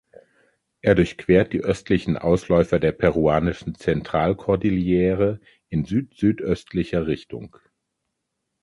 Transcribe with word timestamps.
Er 0.81 0.95
durchquert 0.95 1.53
die 1.53 1.61
östlichen 1.61 2.17
Ausläufer 2.17 2.79
der 2.79 2.91
peruanischen 2.91 3.75
Zentralkordillere 3.75 5.39
in 5.69 5.85
südsüdöstlicher 5.85 7.05
Richtung. 7.05 7.55